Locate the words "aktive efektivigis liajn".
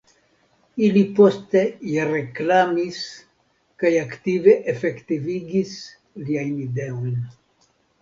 4.07-6.61